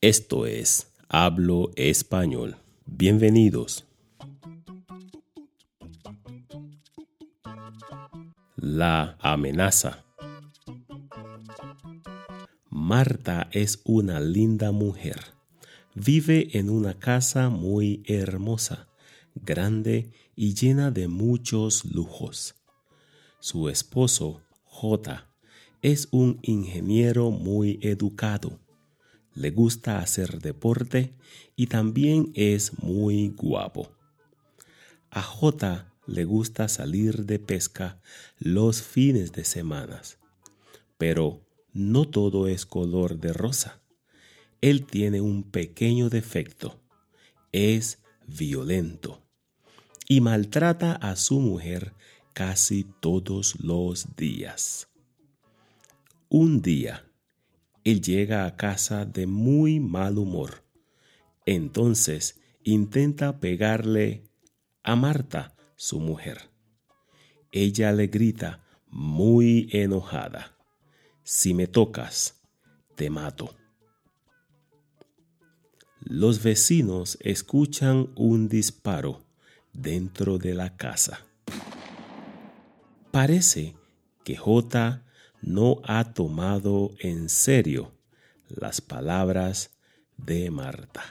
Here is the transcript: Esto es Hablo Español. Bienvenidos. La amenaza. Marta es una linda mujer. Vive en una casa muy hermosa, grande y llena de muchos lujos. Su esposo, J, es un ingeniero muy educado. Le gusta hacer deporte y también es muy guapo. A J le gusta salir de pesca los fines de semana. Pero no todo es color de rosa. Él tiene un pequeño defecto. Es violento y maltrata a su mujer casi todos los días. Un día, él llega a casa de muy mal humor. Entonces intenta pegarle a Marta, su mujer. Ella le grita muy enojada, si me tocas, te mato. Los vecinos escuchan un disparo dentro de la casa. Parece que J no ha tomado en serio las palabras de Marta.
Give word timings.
Esto 0.00 0.46
es 0.46 0.92
Hablo 1.08 1.70
Español. 1.76 2.56
Bienvenidos. 2.86 3.86
La 8.56 9.18
amenaza. 9.20 10.04
Marta 12.70 13.48
es 13.52 13.82
una 13.84 14.20
linda 14.20 14.72
mujer. 14.72 15.20
Vive 15.94 16.56
en 16.56 16.70
una 16.70 16.98
casa 16.98 17.50
muy 17.50 18.02
hermosa, 18.06 18.88
grande 19.34 20.10
y 20.34 20.54
llena 20.54 20.90
de 20.90 21.08
muchos 21.08 21.84
lujos. 21.84 22.54
Su 23.40 23.68
esposo, 23.68 24.40
J, 24.64 25.33
es 25.84 26.08
un 26.12 26.38
ingeniero 26.40 27.30
muy 27.30 27.78
educado. 27.82 28.58
Le 29.34 29.50
gusta 29.50 29.98
hacer 29.98 30.40
deporte 30.40 31.12
y 31.56 31.66
también 31.66 32.32
es 32.34 32.82
muy 32.82 33.28
guapo. 33.28 33.92
A 35.10 35.20
J 35.20 35.92
le 36.06 36.24
gusta 36.24 36.68
salir 36.68 37.26
de 37.26 37.38
pesca 37.38 38.00
los 38.38 38.80
fines 38.80 39.32
de 39.32 39.44
semana. 39.44 40.00
Pero 40.96 41.44
no 41.74 42.08
todo 42.08 42.48
es 42.48 42.64
color 42.64 43.18
de 43.18 43.34
rosa. 43.34 43.82
Él 44.62 44.86
tiene 44.86 45.20
un 45.20 45.42
pequeño 45.42 46.08
defecto. 46.08 46.80
Es 47.52 47.98
violento 48.26 49.22
y 50.08 50.22
maltrata 50.22 50.94
a 50.94 51.14
su 51.16 51.40
mujer 51.40 51.92
casi 52.32 52.86
todos 53.00 53.60
los 53.60 54.16
días. 54.16 54.88
Un 56.36 56.62
día, 56.62 57.08
él 57.84 58.02
llega 58.02 58.44
a 58.44 58.56
casa 58.56 59.04
de 59.04 59.24
muy 59.24 59.78
mal 59.78 60.18
humor. 60.18 60.64
Entonces 61.46 62.40
intenta 62.64 63.38
pegarle 63.38 64.24
a 64.82 64.96
Marta, 64.96 65.54
su 65.76 66.00
mujer. 66.00 66.50
Ella 67.52 67.92
le 67.92 68.08
grita 68.08 68.64
muy 68.88 69.68
enojada, 69.70 70.56
si 71.22 71.54
me 71.54 71.68
tocas, 71.68 72.42
te 72.96 73.10
mato. 73.10 73.54
Los 76.00 76.42
vecinos 76.42 77.16
escuchan 77.20 78.10
un 78.16 78.48
disparo 78.48 79.24
dentro 79.72 80.38
de 80.38 80.54
la 80.54 80.76
casa. 80.76 81.24
Parece 83.12 83.76
que 84.24 84.36
J 84.36 85.04
no 85.44 85.80
ha 85.84 86.14
tomado 86.14 86.92
en 87.00 87.28
serio 87.28 87.92
las 88.48 88.80
palabras 88.80 89.70
de 90.16 90.50
Marta. 90.50 91.02